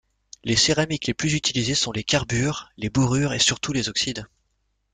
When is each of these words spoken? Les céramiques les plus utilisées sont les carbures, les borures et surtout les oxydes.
Les 0.43 0.55
céramiques 0.55 1.05
les 1.05 1.13
plus 1.13 1.35
utilisées 1.35 1.75
sont 1.75 1.91
les 1.91 2.03
carbures, 2.03 2.71
les 2.75 2.89
borures 2.89 3.33
et 3.33 3.37
surtout 3.39 3.71
les 3.71 3.87
oxydes. 3.87 4.25